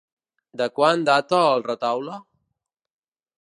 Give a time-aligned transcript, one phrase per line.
[0.61, 2.17] De quan data el retaule?